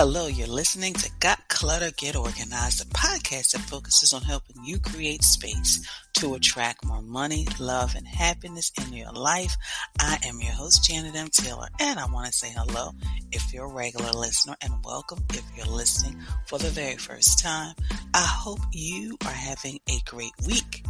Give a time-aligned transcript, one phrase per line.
[0.00, 4.78] Hello, you're listening to Got Clutter Get Organized, a podcast that focuses on helping you
[4.78, 9.56] create space to attract more money, love, and happiness in your life.
[9.98, 11.30] I am your host, Janet M.
[11.32, 12.92] Taylor, and I want to say hello
[13.32, 17.74] if you're a regular listener and welcome if you're listening for the very first time.
[18.14, 20.84] I hope you are having a great week.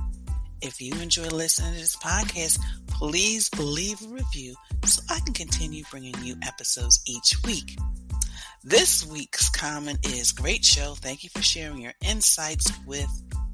[0.61, 2.59] If you enjoy listening to this podcast,
[2.89, 7.79] please leave a review so I can continue bringing you episodes each week.
[8.65, 10.95] This week's comment is Great show.
[10.97, 13.09] Thank you for sharing your insights with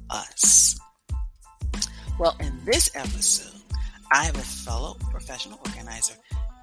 [0.09, 0.79] us.
[2.17, 3.61] Well, in this episode,
[4.11, 6.15] I have a fellow professional organizer,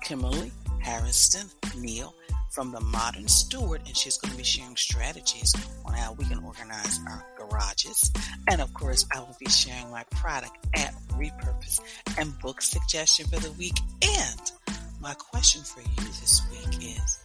[0.03, 0.51] Kimberly
[0.81, 2.15] Hairston Neal
[2.53, 5.55] from the Modern Steward, and she's going to be sharing strategies
[5.87, 8.13] on how we can organize our garages.
[8.51, 11.81] And of course, I will be sharing my product at Repurpose
[12.19, 13.77] and book suggestion for the week.
[14.03, 14.53] And
[15.01, 17.19] my question for you this week is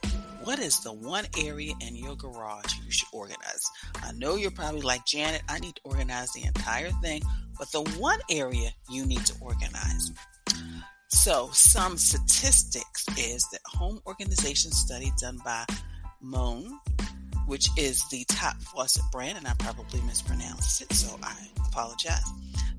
[0.43, 3.69] what is the one area in your garage you should organize?
[4.01, 7.21] I know you're probably like, Janet, I need to organize the entire thing,
[7.57, 10.11] but the one area you need to organize.
[11.09, 15.65] So, some statistics is that home organization study done by
[16.21, 16.79] Moen,
[17.45, 21.33] which is the top faucet brand, and I probably mispronounced it, so I
[21.67, 22.25] apologize,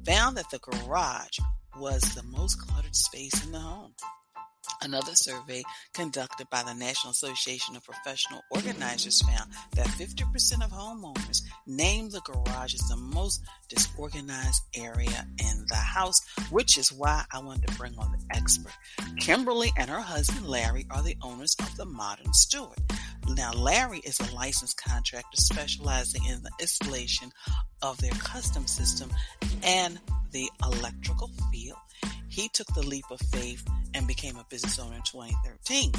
[0.05, 1.39] found that the garage
[1.79, 3.95] was the most cluttered space in the home.
[4.81, 5.63] Another survey
[5.93, 12.21] conducted by the National Association of Professional Organizers found that 50% of homeowners name the
[12.21, 16.21] garage as the most disorganized area in the house,
[16.51, 18.73] which is why I wanted to bring on the expert.
[19.19, 22.79] Kimberly and her husband Larry are the owners of the Modern Steward.
[23.35, 27.31] Now, Larry is a licensed contractor specializing in the installation
[27.83, 29.11] of their custom system
[29.63, 29.99] and
[30.31, 31.79] the electrical field
[32.29, 35.93] he took the leap of faith and became a business owner in 2013.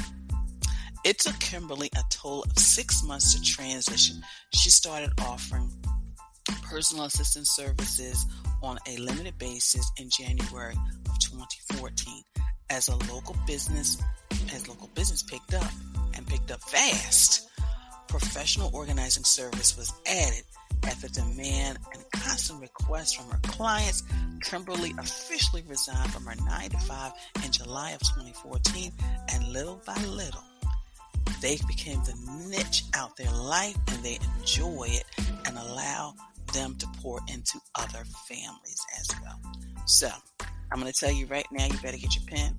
[1.04, 4.22] It took Kimberly a total of six months to transition.
[4.54, 5.70] She started offering
[6.62, 8.26] personal assistance services
[8.62, 10.74] on a limited basis in January
[11.08, 12.22] of 2014
[12.70, 14.00] as a local business
[14.54, 15.70] as local business picked up
[16.14, 17.48] and picked up fast.
[18.08, 20.42] Professional organizing service was added
[20.84, 24.02] at the demand and constant requests from her clients,
[24.40, 27.12] Kimberly officially resigned from her 9 to 5
[27.44, 28.92] in July of 2014,
[29.34, 30.42] and little by little,
[31.40, 35.04] they became the niche out their life and they enjoy it
[35.46, 36.14] and allow
[36.52, 39.40] them to pour into other families as well.
[39.86, 40.10] So,
[40.72, 42.56] I'm going to tell you right now, you better get your pen.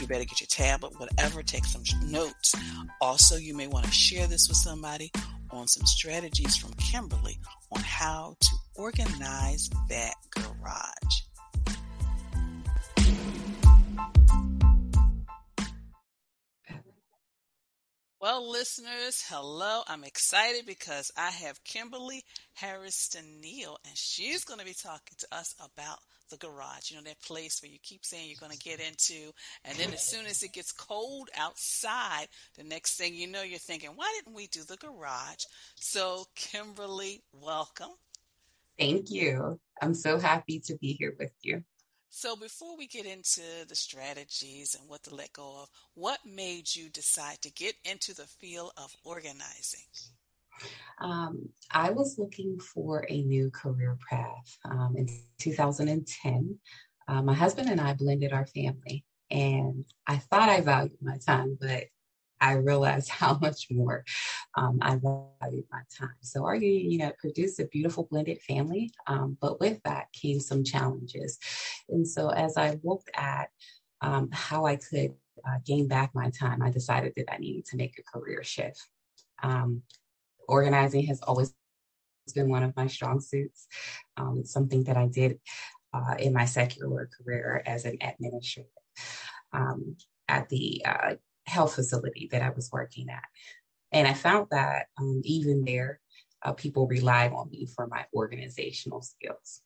[0.00, 2.54] You better get your tablet, whatever, take some notes.
[3.00, 5.12] Also, you may want to share this with somebody
[5.52, 7.38] on some strategies from Kimberly
[7.70, 11.14] on how to organize that garage.
[18.22, 19.82] Well, listeners, hello.
[19.88, 22.22] I'm excited because I have Kimberly
[22.54, 25.98] Hairston Neal, and she's going to be talking to us about
[26.30, 29.32] the garage, you know, that place where you keep saying you're going to get into.
[29.64, 33.58] And then as soon as it gets cold outside, the next thing you know, you're
[33.58, 35.42] thinking, why didn't we do the garage?
[35.74, 37.90] So, Kimberly, welcome.
[38.78, 39.58] Thank you.
[39.82, 41.64] I'm so happy to be here with you.
[42.14, 46.76] So, before we get into the strategies and what to let go of, what made
[46.76, 49.88] you decide to get into the field of organizing?
[51.00, 54.58] Um, I was looking for a new career path.
[54.66, 55.08] Um, in
[55.40, 56.58] 2010,
[57.08, 61.56] uh, my husband and I blended our family, and I thought I valued my time,
[61.58, 61.84] but
[62.42, 64.04] I realized how much more
[64.56, 66.16] um, I valued my time.
[66.20, 70.40] So our union, you know, produced a beautiful blended family, um, but with that came
[70.40, 71.38] some challenges.
[71.88, 73.48] And so as I looked at
[74.02, 75.14] um, how I could
[75.46, 78.80] uh, gain back my time, I decided that I needed to make a career shift.
[79.42, 79.82] Um,
[80.48, 81.54] organizing has always
[82.34, 83.66] been one of my strong suits.
[84.16, 85.38] Um, something that I did
[85.94, 88.68] uh, in my secular career as an administrator
[89.52, 89.96] um,
[90.28, 91.14] at the uh,
[91.46, 93.22] health facility that I was working at.
[93.92, 96.00] And I found that um, even there,
[96.42, 99.62] uh, people relied on me for my organizational skills.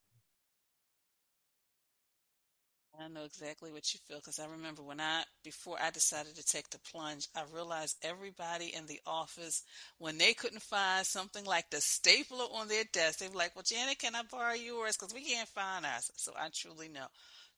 [2.99, 6.45] I know exactly what you feel because I remember when I, before I decided to
[6.45, 9.63] take the plunge, I realized everybody in the office,
[9.99, 13.65] when they couldn't find something like the stapler on their desk, they were like, Well,
[13.67, 14.97] Janet, can I borrow yours?
[14.97, 16.11] Because we can't find ours.
[16.17, 17.07] So I truly know.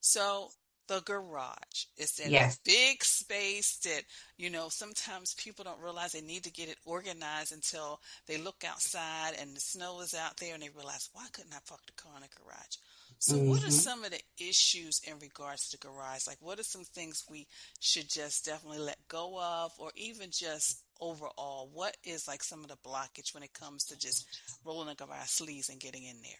[0.01, 0.51] So
[0.89, 1.87] the garage.
[1.97, 2.59] It's that yes.
[2.65, 4.03] big space that,
[4.37, 8.65] you know, sometimes people don't realize they need to get it organized until they look
[8.67, 12.03] outside and the snow is out there and they realize, why couldn't I park the
[12.03, 12.77] car in the garage?
[13.21, 13.49] So, mm-hmm.
[13.49, 13.71] what are mm-hmm.
[13.71, 16.27] some of the issues in regards to the garage?
[16.27, 17.47] Like, what are some things we
[17.81, 22.69] should just definitely let go of, or even just overall, what is like some of
[22.69, 24.27] the blockage when it comes to just
[24.65, 26.39] rolling up our sleeves and getting in there?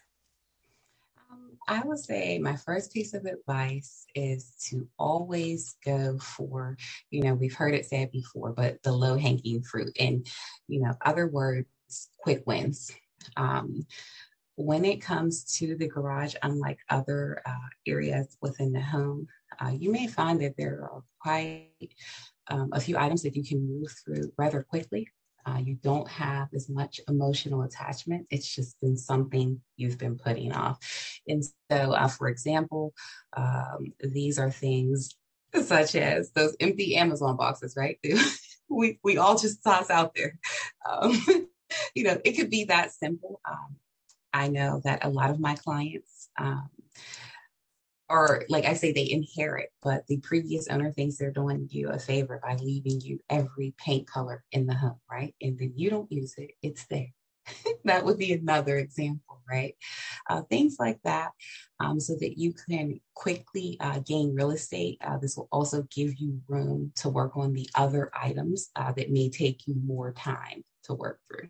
[1.67, 6.77] I would say my first piece of advice is to always go for,
[7.11, 9.95] you know, we've heard it said before, but the low hanging fruit.
[9.99, 10.27] And,
[10.67, 11.67] you know, other words,
[12.17, 12.91] quick wins.
[13.37, 13.85] Um,
[14.55, 19.27] when it comes to the garage, unlike other uh, areas within the home,
[19.63, 21.69] uh, you may find that there are quite
[22.49, 25.07] um, a few items that you can move through rather quickly.
[25.45, 28.27] Uh, you don't have as much emotional attachment.
[28.29, 30.77] It's just been something you've been putting off.
[31.27, 32.93] And so, uh, for example,
[33.35, 35.15] um, these are things
[35.63, 37.97] such as those empty Amazon boxes, right?
[38.69, 40.37] we, we all just toss out there.
[40.89, 41.19] Um,
[41.95, 43.41] you know, it could be that simple.
[43.49, 43.75] Um,
[44.33, 46.69] I know that a lot of my clients, um,
[48.09, 51.99] or like I say, they inherit, but the previous owner thinks they're doing you a
[51.99, 55.35] favor by leaving you every paint color in the home, right?
[55.41, 57.13] And then you don't use it, it's there.
[57.85, 59.75] that would be another example, right?
[60.29, 61.31] Uh, things like that,
[61.79, 64.97] um, so that you can quickly uh, gain real estate.
[65.01, 69.11] Uh, this will also give you room to work on the other items uh, that
[69.11, 71.49] may take you more time to work through.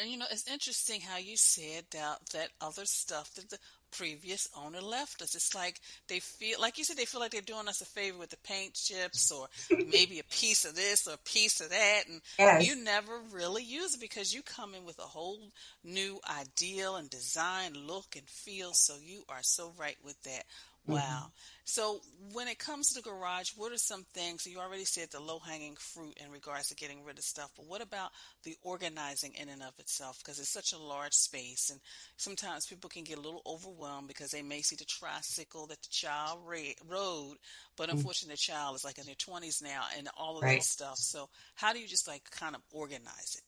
[0.00, 3.58] And you know, it's interesting how you said that that other stuff that the
[3.96, 5.34] previous owner left us.
[5.34, 8.18] It's like they feel, like you said, they feel like they're doing us a favor
[8.18, 12.02] with the paint chips or maybe a piece of this or a piece of that,
[12.08, 12.66] and yes.
[12.66, 15.38] you never really use it because you come in with a whole
[15.84, 18.72] new ideal and design, look and feel.
[18.72, 20.44] So you are so right with that.
[20.86, 21.00] Wow.
[21.00, 21.30] Mm-hmm.
[21.64, 22.00] So
[22.32, 24.46] when it comes to the garage, what are some things?
[24.46, 27.66] You already said the low hanging fruit in regards to getting rid of stuff, but
[27.66, 28.10] what about
[28.44, 30.18] the organizing in and of itself?
[30.18, 31.80] Because it's such a large space, and
[32.16, 35.88] sometimes people can get a little overwhelmed because they may see the tricycle that the
[35.90, 36.38] child
[36.88, 37.36] rode,
[37.76, 37.96] but mm-hmm.
[37.96, 40.58] unfortunately, the child is like in their 20s now and all of right.
[40.58, 40.98] that stuff.
[40.98, 43.42] So, how do you just like kind of organize it?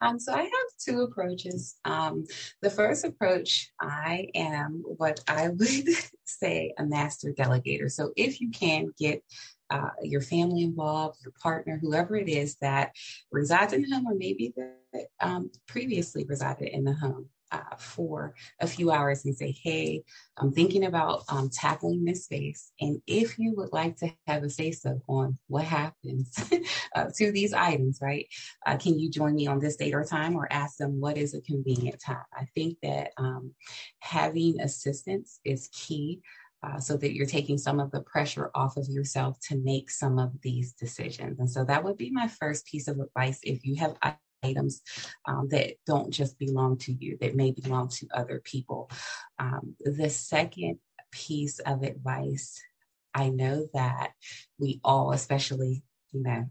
[0.00, 1.76] Um, so I have two approaches.
[1.84, 2.24] Um,
[2.60, 5.88] the first approach, I am what I would
[6.24, 7.90] say a master delegator.
[7.90, 9.22] So if you can get
[9.70, 12.92] uh, your family involved, your partner, whoever it is that
[13.30, 18.34] resides in the home, or maybe that um, previously resided in the home uh, for
[18.60, 20.02] a few hours and say, hey,
[20.38, 22.72] I'm thinking about um, tackling this space.
[22.80, 26.34] And if you would like to have a say so on what happens
[26.96, 28.26] uh, to these items, right?
[28.66, 31.34] Uh, can you join me on this date or time or ask them what is
[31.34, 32.24] a convenient time?
[32.34, 33.52] I think that um,
[34.00, 36.20] having assistance is key.
[36.64, 40.16] Uh, so that you're taking some of the pressure off of yourself to make some
[40.16, 41.40] of these decisions.
[41.40, 43.40] And so that would be my first piece of advice.
[43.42, 43.96] If you have
[44.42, 44.82] items
[45.26, 48.90] um, that don't just belong to you, that may belong to other people.
[49.38, 50.78] Um, the second
[51.10, 52.60] piece of advice,
[53.14, 54.12] I know that
[54.58, 56.46] we all, especially, you know,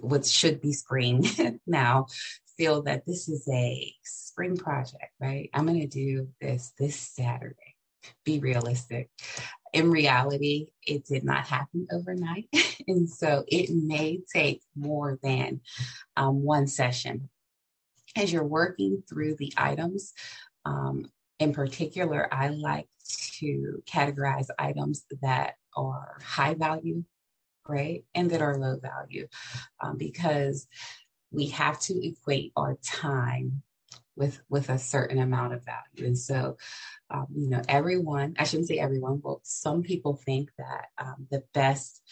[0.00, 1.24] what should be spring
[1.66, 2.06] now,
[2.56, 5.50] feel that this is a spring project, right?
[5.52, 7.76] I'm going to do this this Saturday.
[8.24, 9.10] Be realistic.
[9.76, 12.48] In reality, it did not happen overnight.
[12.88, 15.60] and so it may take more than
[16.16, 17.28] um, one session.
[18.16, 20.14] As you're working through the items,
[20.64, 22.88] um, in particular, I like
[23.40, 27.04] to categorize items that are high value,
[27.68, 29.28] right, and that are low value,
[29.82, 30.66] um, because
[31.30, 33.60] we have to equate our time
[34.16, 36.06] with with a certain amount of value.
[36.06, 36.56] And so,
[37.10, 41.42] um, you know, everyone, I shouldn't say everyone, but some people think that um, the
[41.54, 42.02] best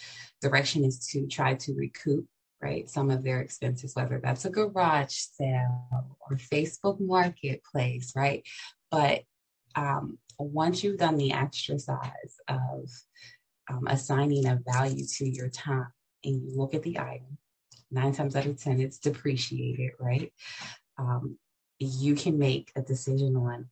[0.41, 2.27] direction is to try to recoup
[2.65, 2.89] right?
[2.89, 8.43] Some of their expenses, whether that's a garage sale or Facebook Marketplace, right?
[8.91, 9.21] But
[9.77, 12.89] um, once you've done the exercise of
[13.71, 15.93] um, assigning a value to your time
[16.25, 17.37] and you look at the item,
[17.91, 20.33] nine times out of 10, it's depreciated, right?
[20.99, 21.39] Um,
[21.79, 23.67] you can make a decision on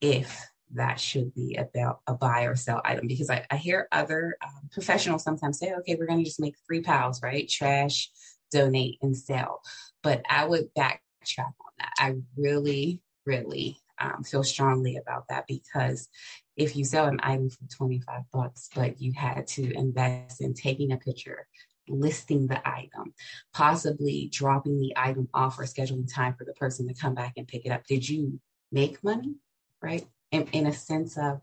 [0.00, 4.36] if that should be about a buy or sell item because I, I hear other
[4.42, 7.48] um, professionals sometimes say, okay, we're going to just make three piles, right?
[7.48, 8.10] Trash,
[8.50, 9.60] donate, and sell.
[10.02, 10.98] But I would backtrack
[11.38, 11.92] on that.
[11.98, 16.08] I really, really um, feel strongly about that because
[16.56, 20.92] if you sell an item for 25 bucks, but you had to invest in taking
[20.92, 21.46] a picture,
[21.88, 23.14] listing the item,
[23.52, 27.48] possibly dropping the item off or scheduling time for the person to come back and
[27.48, 29.34] pick it up, did you make money?
[29.80, 30.06] Right?
[30.32, 31.40] in, in a sense of,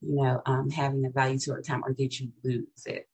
[0.00, 3.06] you know, um, having a value to our time, or did you lose it?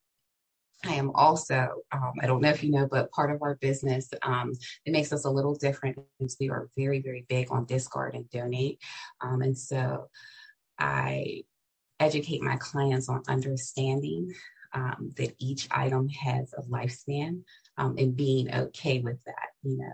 [0.84, 4.08] I am also, um, I don't know if you know, but part of our business,
[4.22, 4.52] um,
[4.84, 8.30] it makes us a little different because we are very, very big on discard and
[8.30, 8.80] donate.
[9.20, 10.08] Um, and so
[10.78, 11.42] I
[11.98, 14.32] educate my clients on understanding
[14.72, 17.42] um, that each item has a lifespan
[17.76, 19.48] um, and being okay with that.
[19.62, 19.92] You know,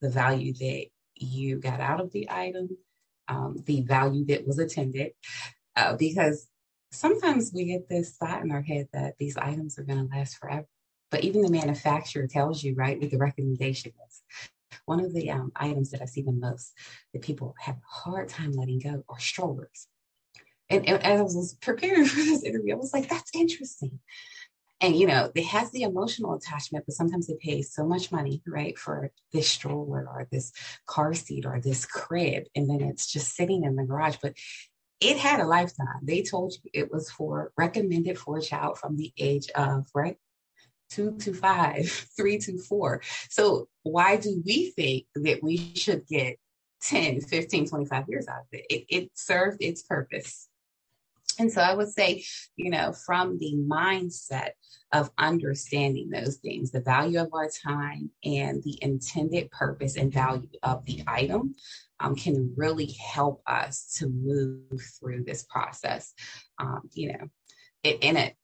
[0.00, 0.86] the value that
[1.16, 2.76] you got out of the item,
[3.28, 5.12] um, the value that was attended,
[5.76, 6.48] uh, because
[6.90, 10.38] sometimes we get this thought in our head that these items are going to last
[10.38, 10.66] forever.
[11.10, 14.22] But even the manufacturer tells you, right, what the recommendation is.
[14.86, 16.72] One of the um, items that I see the most
[17.12, 19.88] that people have a hard time letting go are strollers.
[20.70, 23.98] And, and as I was preparing for this interview, I was like, that's interesting.
[24.80, 28.42] And you know, it has the emotional attachment, but sometimes they pay so much money,
[28.46, 30.52] right, for this stroller or this
[30.86, 34.16] car seat or this crib, and then it's just sitting in the garage.
[34.22, 34.34] But
[35.00, 36.00] it had a lifetime.
[36.02, 40.16] They told you it was for recommended for a child from the age of right
[40.90, 43.02] two to five, three to four.
[43.28, 46.36] So why do we think that we should get
[46.82, 48.66] 10, 15, 25 years out of it?
[48.68, 50.48] It, it served its purpose.
[51.40, 52.22] And so I would say,
[52.56, 54.50] you know, from the mindset
[54.92, 60.50] of understanding those things, the value of our time and the intended purpose and value
[60.62, 61.54] of the item
[61.98, 66.12] um, can really help us to move through this process.
[66.58, 67.30] Um, you know,
[67.82, 68.36] it, in it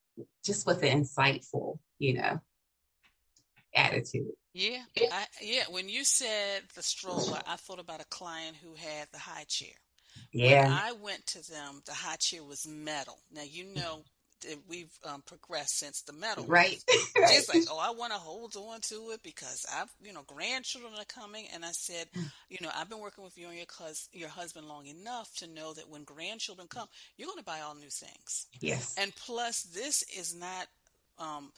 [0.42, 2.40] just with an insightful, you know,
[3.74, 4.32] attitude.
[4.54, 4.78] Yeah,
[5.12, 5.64] I, yeah.
[5.68, 9.76] When you said the stroller, I thought about a client who had the high chair.
[10.32, 10.64] Yeah.
[10.64, 13.18] When I went to them, the high chair was metal.
[13.32, 14.02] Now you know
[14.68, 16.44] we've um, progressed since the metal.
[16.46, 16.82] Right.
[17.28, 20.92] She's like, oh, I want to hold on to it because I've, you know, grandchildren
[20.98, 22.30] are coming, and I said, mm.
[22.48, 23.66] you know, I've been working with you and your
[24.12, 27.74] your husband long enough to know that when grandchildren come, you're going to buy all
[27.74, 28.46] new things.
[28.60, 28.94] Yes.
[28.98, 30.66] And plus, this is not.
[31.18, 31.50] Um,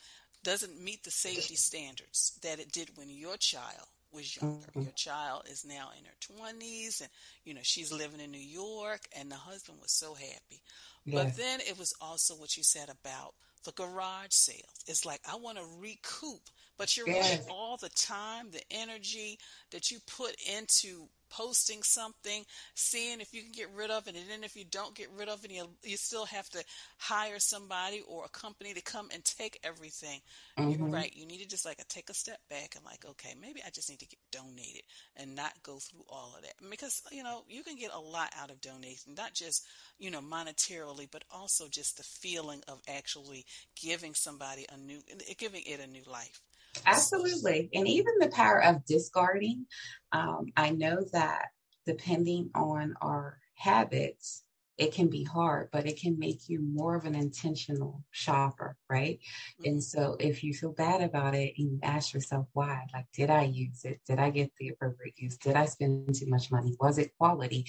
[0.44, 4.66] doesn't meet the safety standards that it did when your child was younger.
[4.66, 4.82] Mm-hmm.
[4.82, 7.10] Your child is now in her 20s and
[7.44, 10.62] you know she's living in New York and the husband was so happy.
[11.04, 11.24] Yeah.
[11.24, 13.34] But then it was also what you said about
[13.64, 14.84] the garage sales.
[14.86, 16.42] It's like I want to recoup,
[16.76, 17.38] but you're yes.
[17.38, 19.38] right all the time, the energy
[19.70, 22.44] that you put into posting something,
[22.74, 25.28] seeing if you can get rid of it, and then if you don't get rid
[25.28, 26.62] of it, you you still have to
[26.98, 30.20] hire somebody or a company to come and take everything.
[30.58, 30.70] Mm-hmm.
[30.70, 31.14] You're right.
[31.14, 33.90] You need to just like take a step back and like, okay, maybe I just
[33.90, 34.82] need to get donated
[35.16, 38.32] and not go through all of that because you know you can get a lot
[38.38, 39.66] out of donation, not just
[39.98, 43.44] you know monetarily, but also just the feeling of actually
[43.80, 45.00] giving somebody a new,
[45.38, 46.40] giving it a new life.
[46.86, 47.70] Absolutely.
[47.74, 49.66] And even the power of discarding.
[50.12, 51.46] Um, I know that
[51.86, 54.44] depending on our habits,
[54.78, 59.18] it can be hard, but it can make you more of an intentional shopper, right?
[59.18, 59.70] Mm-hmm.
[59.70, 63.28] And so if you feel bad about it and you ask yourself why, like, did
[63.28, 64.00] I use it?
[64.06, 65.36] Did I get the appropriate use?
[65.36, 66.76] Did I spend too much money?
[66.78, 67.66] Was it quality?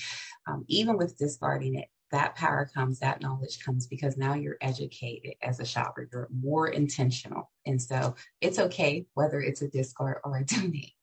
[0.48, 5.34] Um, even with discarding it, that power comes, that knowledge comes because now you're educated
[5.42, 6.08] as a shopper.
[6.12, 7.52] You're more intentional.
[7.66, 10.94] And so it's okay whether it's a discard or a donate.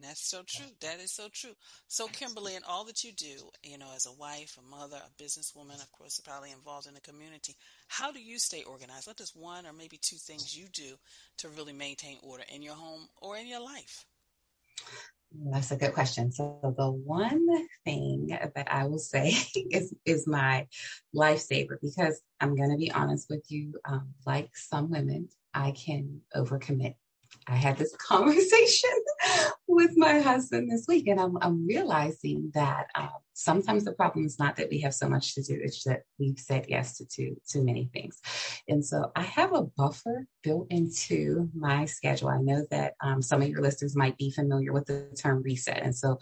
[0.00, 0.66] That's so true.
[0.82, 1.52] That is so true.
[1.88, 5.22] So, Kimberly, in all that you do, you know, as a wife, a mother, a
[5.22, 7.56] businesswoman, of course, probably involved in the community,
[7.88, 9.06] how do you stay organized?
[9.06, 10.96] What is one or maybe two things you do
[11.38, 14.04] to really maintain order in your home or in your life?
[15.50, 16.32] That's a good question.
[16.32, 17.46] So the one
[17.84, 19.34] thing that I will say
[19.70, 20.66] is is my
[21.14, 23.74] lifesaver because I'm going to be honest with you.
[23.84, 26.94] Um, like some women, I can overcommit.
[27.46, 28.90] I had this conversation
[29.74, 34.38] with my husband this week, and I'm, I'm realizing that um, sometimes the problem is
[34.38, 37.36] not that we have so much to do; it's that we've said yes to too
[37.48, 38.20] too many things.
[38.68, 42.28] And so I have a buffer built into my schedule.
[42.28, 45.82] I know that um, some of your listeners might be familiar with the term reset,
[45.82, 46.18] and so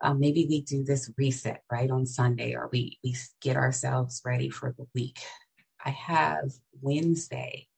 [0.00, 4.50] um, maybe we do this reset right on Sunday, or we we get ourselves ready
[4.50, 5.18] for the week.
[5.84, 6.50] I have
[6.80, 7.68] Wednesday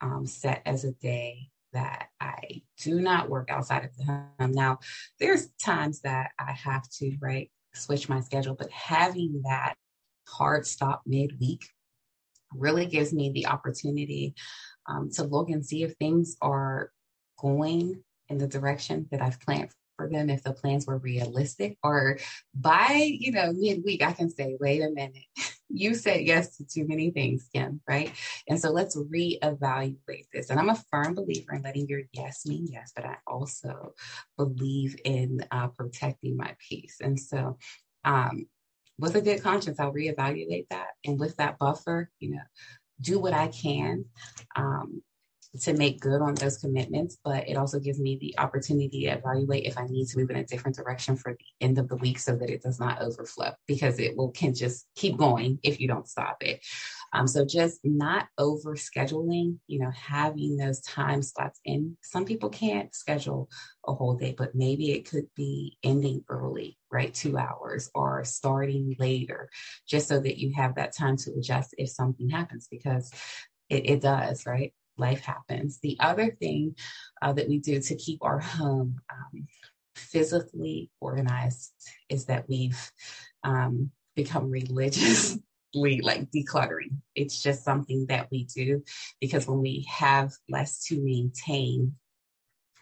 [0.00, 4.52] um, set as a day that I do not work outside of the home.
[4.52, 4.78] Now,
[5.20, 9.74] there's times that I have to, right, switch my schedule, but having that
[10.28, 11.68] hard stop midweek
[12.52, 14.34] really gives me the opportunity
[14.86, 16.90] um, to look and see if things are
[17.38, 22.18] going in the direction that I've planned for them if the plans were realistic or
[22.54, 25.24] by you know midweek i can say wait a minute.
[25.68, 28.12] You said yes to too many things kim right?
[28.48, 30.48] And so let's reevaluate this.
[30.48, 33.92] And i'm a firm believer in letting your yes mean yes but i also
[34.36, 36.98] believe in uh, protecting my peace.
[37.00, 37.58] And so
[38.04, 38.46] um,
[38.98, 40.90] with a good conscience i'll reevaluate that.
[41.04, 42.46] And with that buffer you know
[43.00, 44.04] do what i can
[44.54, 45.02] um,
[45.62, 49.64] to make good on those commitments, but it also gives me the opportunity to evaluate
[49.64, 52.18] if I need to move in a different direction for the end of the week
[52.18, 55.88] so that it does not overflow because it will can just keep going if you
[55.88, 56.60] don't stop it.
[57.12, 61.96] Um, so just not over scheduling, you know, having those time slots in.
[62.02, 63.48] Some people can't schedule
[63.86, 67.12] a whole day, but maybe it could be ending early, right?
[67.14, 69.48] Two hours or starting later,
[69.88, 73.10] just so that you have that time to adjust if something happens because
[73.68, 74.72] it, it does, right?
[74.98, 75.78] Life happens.
[75.80, 76.76] The other thing
[77.20, 79.46] uh, that we do to keep our home um,
[79.94, 81.72] physically organized
[82.08, 82.92] is that we've
[83.44, 85.42] um, become religiously
[85.74, 86.98] like decluttering.
[87.14, 88.82] It's just something that we do
[89.20, 91.94] because when we have less to maintain,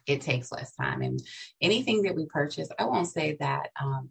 [0.06, 1.02] it takes less time.
[1.02, 1.20] And
[1.60, 4.10] anything that we purchase, I won't say that, um,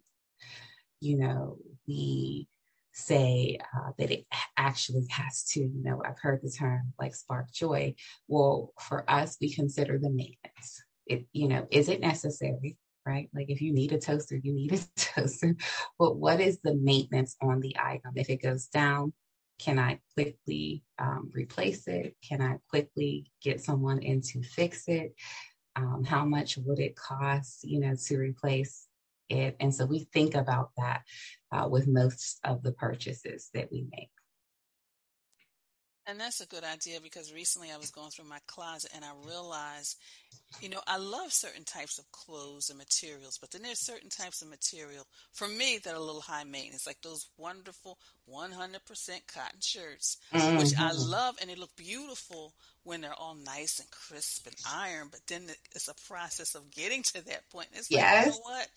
[1.00, 2.48] you know, we
[2.94, 4.24] say uh, that it
[4.56, 7.94] actually has to, you know, I've heard the term like spark joy.
[8.28, 10.82] Well, for us, we consider the maintenance.
[11.06, 12.78] It, you know, is it necessary?
[13.06, 13.28] right?
[13.34, 15.56] Like if you need a toaster, you need a toaster.
[15.98, 18.12] But what is the maintenance on the item?
[18.16, 19.12] If it goes down,
[19.58, 22.16] can I quickly um, replace it?
[22.26, 25.14] Can I quickly get someone in to fix it?
[25.76, 28.86] Um, how much would it cost, you know, to replace
[29.28, 29.56] it?
[29.60, 31.02] And so we think about that
[31.54, 34.10] uh, with most of the purchases that we make.
[36.06, 39.12] And that's a good idea because recently I was going through my closet and I
[39.26, 39.96] realized,
[40.60, 44.42] you know, I love certain types of clothes and materials, but then there's certain types
[44.42, 47.98] of material for me that are a little high maintenance, like those wonderful
[48.30, 48.52] 100%
[49.32, 50.58] cotton shirts, mm-hmm.
[50.58, 51.10] which I mm-hmm.
[51.10, 52.52] love and they look beautiful
[52.84, 55.42] when they're all nice and crisp and iron, but then
[55.74, 57.68] it's a process of getting to that point.
[57.72, 58.14] It's yes.
[58.14, 58.68] like, you know what?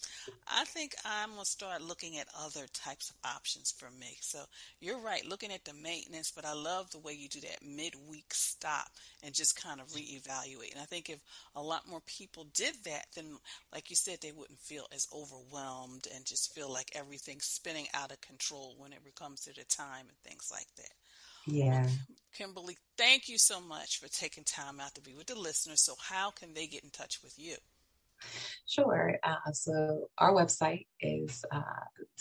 [0.47, 4.17] I think I'm going to start looking at other types of options for me.
[4.21, 4.39] So
[4.79, 8.33] you're right, looking at the maintenance, but I love the way you do that midweek
[8.33, 8.87] stop
[9.23, 10.71] and just kind of reevaluate.
[10.71, 11.19] And I think if
[11.55, 13.37] a lot more people did that, then,
[13.73, 18.11] like you said, they wouldn't feel as overwhelmed and just feel like everything's spinning out
[18.11, 20.93] of control when it comes to the time and things like that.
[21.47, 21.87] Yeah.
[22.37, 25.81] Kimberly, thank you so much for taking time out to be with the listeners.
[25.81, 27.55] So, how can they get in touch with you?
[28.67, 29.17] Sure.
[29.23, 31.63] Uh, so, our website is uh,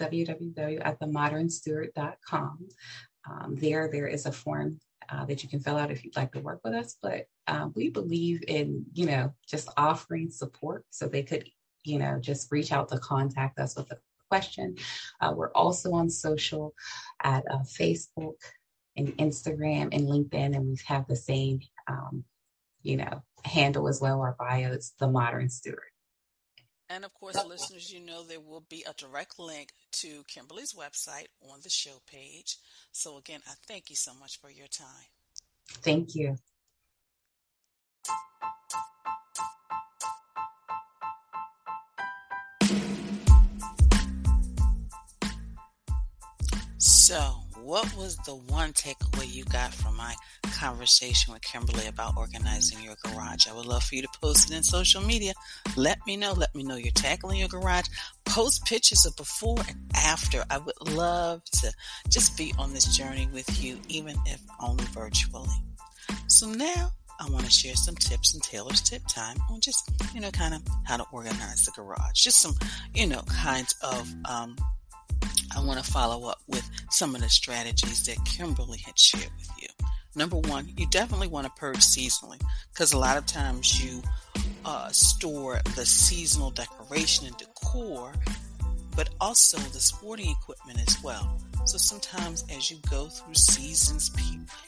[0.00, 2.68] www.themodernsteward.com.
[3.28, 6.32] Um, there, there is a form uh, that you can fill out if you'd like
[6.32, 6.96] to work with us.
[7.02, 11.46] But um, we believe in, you know, just offering support so they could,
[11.84, 13.98] you know, just reach out to contact us with a
[14.30, 14.76] question.
[15.20, 16.74] Uh, we're also on social
[17.22, 18.36] at uh, Facebook,
[18.96, 22.24] and Instagram and LinkedIn, and we have the same, um,
[22.82, 24.20] you know, handle as well.
[24.20, 25.90] Our bio is the Modern Steward.
[26.88, 31.26] And of course, listeners, you know there will be a direct link to Kimberly's website
[31.42, 32.58] on the show page.
[32.92, 34.86] So again, I thank you so much for your time.
[35.82, 36.36] Thank you.
[46.78, 50.14] So, what was the one takeaway you got from my
[50.52, 53.48] conversation with Kimberly about organizing your garage?
[53.48, 55.32] I would love for you to post it in social media.
[55.74, 56.32] Let me know.
[56.32, 57.86] Let me know you're tackling your garage.
[58.24, 60.44] Post pictures of before and after.
[60.48, 61.72] I would love to
[62.08, 65.50] just be on this journey with you, even if only virtually.
[66.28, 70.20] So now I want to share some tips and Taylor's tip time on just, you
[70.20, 72.12] know, kind of how to organize the garage.
[72.14, 72.54] Just some,
[72.94, 74.54] you know, kinds of, um,
[75.54, 79.50] I want to follow up with some of the strategies that Kimberly had shared with
[79.60, 79.68] you.
[80.14, 82.40] Number one, you definitely want to purge seasonally
[82.72, 84.02] because a lot of times you
[84.64, 88.14] uh, store the seasonal decoration and decor,
[88.96, 91.38] but also the sporting equipment as well.
[91.66, 94.10] So sometimes as you go through seasons,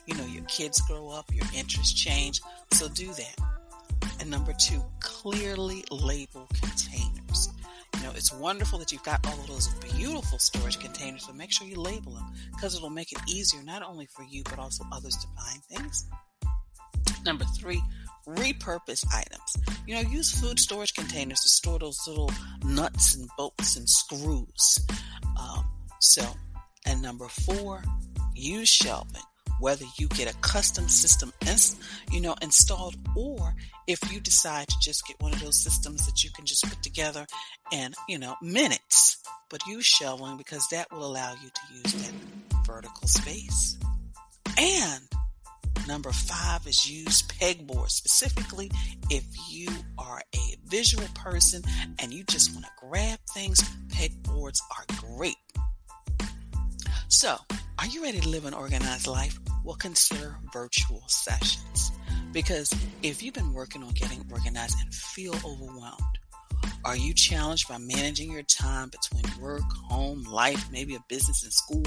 [0.06, 2.42] you know, your kids grow up, your interests change.
[2.72, 3.36] So do that.
[4.20, 6.97] And number two, clearly label containers.
[7.98, 11.52] You know, it's wonderful that you've got all of those beautiful storage containers, but make
[11.52, 14.84] sure you label them because it'll make it easier not only for you, but also
[14.92, 16.06] others to find things.
[17.24, 17.82] Number three,
[18.28, 19.56] repurpose items.
[19.86, 22.30] You know, use food storage containers to store those little
[22.64, 24.86] nuts and bolts and screws.
[25.38, 25.64] Um,
[26.00, 26.22] so,
[26.86, 27.82] and number four,
[28.34, 29.22] use shelving
[29.60, 31.32] whether you get a custom system,
[32.10, 33.54] you know, installed, or
[33.86, 36.82] if you decide to just get one of those systems that you can just put
[36.82, 37.26] together
[37.72, 39.22] in, you know, minutes.
[39.50, 42.12] But use shelving because that will allow you to use that
[42.66, 43.78] vertical space.
[44.58, 45.02] And
[45.86, 48.70] number five is use pegboard specifically
[49.10, 51.62] if you are a visual person
[51.98, 53.62] and you just want to grab things.
[53.88, 55.36] Pegboards are great.
[57.08, 57.38] So,
[57.78, 59.38] are you ready to live an organized life?
[59.68, 61.92] Well, consider virtual sessions.
[62.32, 66.18] Because if you've been working on getting organized and feel overwhelmed,
[66.86, 71.52] are you challenged by managing your time between work, home, life, maybe a business and
[71.52, 71.84] school?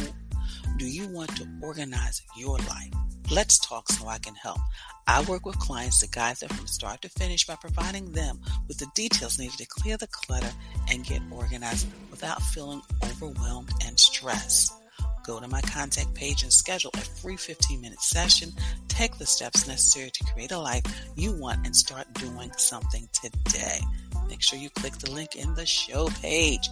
[0.77, 2.91] Do you want to organize your life?
[3.31, 4.59] Let's talk so I can help.
[5.07, 8.77] I work with clients to guide them from start to finish by providing them with
[8.77, 10.51] the details needed to clear the clutter
[10.87, 14.71] and get organized without feeling overwhelmed and stressed.
[15.23, 18.51] Go to my contact page and schedule a free 15 minute session.
[18.87, 20.83] Take the steps necessary to create a life
[21.15, 23.79] you want and start doing something today.
[24.27, 26.69] Make sure you click the link in the show page.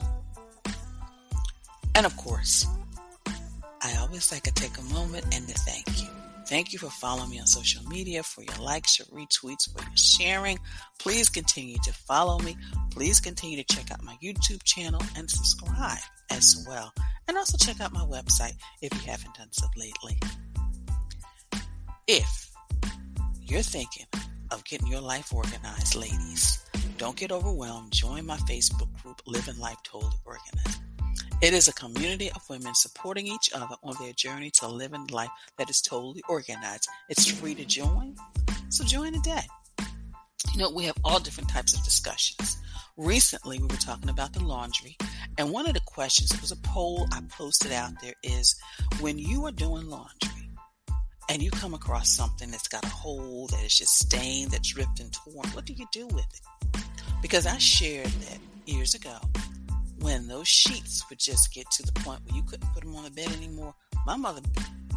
[1.96, 2.66] And of course,
[3.82, 6.19] I always like to take a moment and to thank you.
[6.50, 9.96] Thank you for following me on social media, for your likes, your retweets, for your
[9.96, 10.58] sharing.
[10.98, 12.58] Please continue to follow me.
[12.90, 16.00] Please continue to check out my YouTube channel and subscribe
[16.32, 16.92] as well.
[17.28, 20.18] And also check out my website if you haven't done so lately.
[22.08, 22.50] If
[23.44, 24.08] you're thinking
[24.50, 26.66] of getting your life organized, ladies,
[26.98, 27.92] don't get overwhelmed.
[27.92, 30.82] Join my Facebook group, Living Life Totally Organized.
[31.42, 35.30] It is a community of women supporting each other on their journey to living life
[35.58, 36.90] that is totally organized.
[37.08, 38.18] It's free to join,
[38.68, 39.44] so join today.
[40.54, 42.58] You know, we have all different types of discussions.
[42.98, 44.98] Recently, we were talking about the laundry,
[45.38, 48.60] and one of the questions, it was a poll I posted out there, is
[49.00, 50.50] when you are doing laundry
[51.30, 55.00] and you come across something that's got a hole that is just stained, that's ripped
[55.00, 56.82] and torn, what do you do with it?
[57.22, 59.20] Because I shared that years ago
[60.02, 63.04] when those sheets would just get to the point where you couldn't put them on
[63.04, 63.74] the bed anymore,
[64.06, 64.42] my mother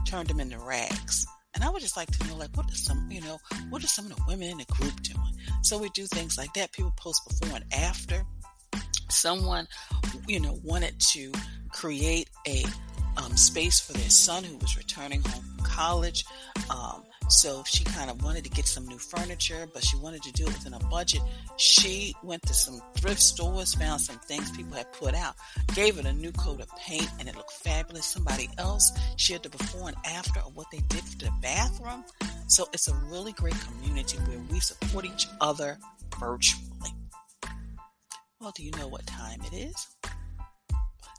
[0.07, 1.27] turned them into rags.
[1.55, 3.39] And I would just like to know, like, what are some, you know,
[3.69, 5.37] what are some of the women in the group doing?
[5.63, 6.73] So we do things like that.
[6.73, 8.23] People post before and after.
[9.11, 9.69] Someone,
[10.27, 11.33] you know, wanted to
[11.71, 12.65] create a
[13.19, 16.25] um, space for their son who was returning home from college.
[16.71, 20.33] Um, so she kind of wanted to get some new furniture, but she wanted to
[20.33, 21.23] do it within a budget.
[21.57, 25.35] She went to some thrift stores, found some things people had put out,
[25.75, 28.07] gave it a new coat of paint, and it looked fabulous.
[28.07, 32.05] Somebody else shared the before and after of what they did for the bathroom.
[32.49, 35.79] So it's a really great community where we support each other
[36.19, 36.91] virtually.
[38.41, 39.89] Well, do you know what time it is?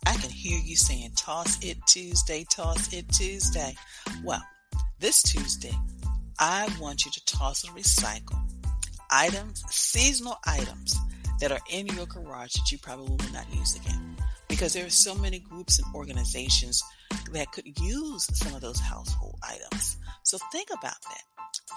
[0.05, 3.75] I can hear you saying, Toss it Tuesday, toss it Tuesday.
[4.23, 4.43] Well,
[5.03, 5.77] this Tuesday,
[6.39, 8.39] I want you to toss and recycle
[9.11, 10.95] items, seasonal items
[11.41, 14.15] that are in your garage that you probably will not use again.
[14.47, 16.81] Because there are so many groups and organizations
[17.33, 19.97] that could use some of those household items.
[20.23, 21.23] So think about that.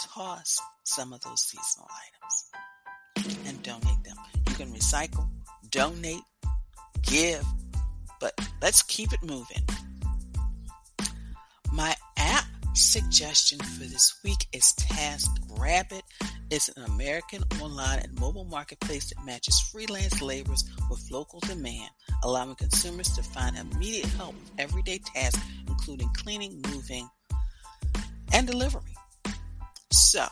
[0.02, 4.16] Toss some of those seasonal items and donate them.
[4.48, 5.28] You can recycle,
[5.70, 6.22] donate,
[7.02, 7.44] give,
[8.20, 9.66] but let's keep it moving.
[12.76, 16.02] Suggestion for this week is TaskRabbit.
[16.50, 21.88] It's an American online and mobile marketplace that matches freelance laborers with local demand,
[22.22, 27.08] allowing consumers to find immediate help with everyday tasks, including cleaning, moving,
[28.34, 28.82] and delivery.
[29.90, 30.26] So,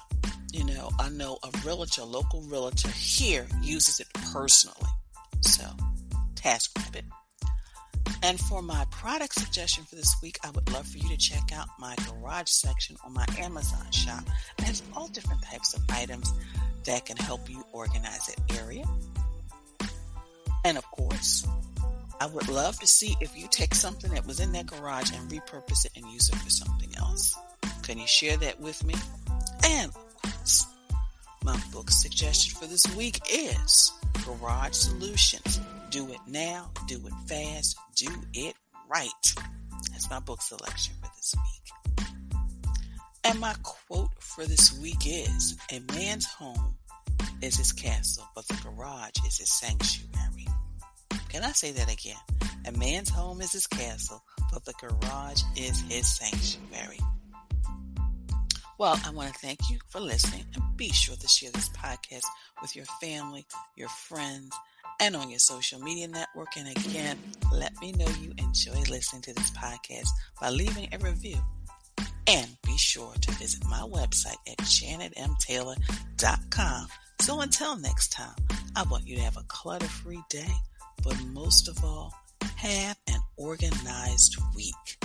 [0.52, 4.90] you know, I know a realtor, local realtor here uses it personally.
[5.40, 5.64] So,
[6.34, 7.04] TaskRabbit
[8.24, 11.52] and for my product suggestion for this week, I would love for you to check
[11.54, 14.24] out my garage section on my Amazon shop.
[14.58, 16.32] It has all different types of items
[16.86, 18.86] that can help you organize an area.
[20.64, 21.46] And of course,
[22.18, 25.30] I would love to see if you take something that was in that garage and
[25.30, 27.36] repurpose it and use it for something else.
[27.82, 28.94] Can you share that with me?
[29.66, 30.66] And of course,
[31.44, 33.92] my book suggestion for this week is
[34.24, 35.60] Garage Solutions
[35.90, 38.54] do it now, do it fast, do it
[38.88, 39.34] right.
[39.90, 42.06] That's my book selection for this week.
[43.24, 46.76] And my quote for this week is A man's home
[47.42, 50.46] is his castle, but the garage is his sanctuary.
[51.28, 52.16] Can I say that again?
[52.66, 57.00] A man's home is his castle, but the garage is his sanctuary.
[58.78, 62.24] Well, I want to thank you for listening and be sure to share this podcast
[62.60, 64.50] with your family, your friends,
[65.00, 66.56] and on your social media network.
[66.56, 67.18] And again,
[67.52, 70.08] let me know you enjoy listening to this podcast
[70.40, 71.38] by leaving a review.
[72.26, 76.86] And be sure to visit my website at janetmtaylor.com.
[77.20, 78.34] So until next time,
[78.76, 80.52] I want you to have a clutter free day,
[81.02, 82.14] but most of all,
[82.56, 84.96] have an organized week.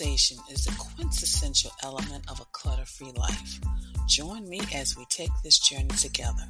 [0.00, 3.60] Is a quintessential element of a clutter free life.
[4.08, 6.48] Join me as we take this journey together.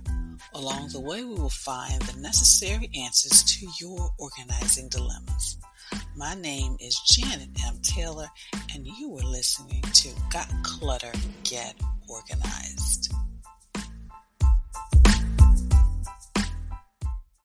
[0.55, 5.59] Along the way, we will find the necessary answers to your organizing dilemmas.
[6.16, 7.81] My name is Janet M.
[7.83, 8.28] Taylor,
[8.74, 11.74] and you are listening to Got Clutter, Get
[12.09, 13.12] Organized.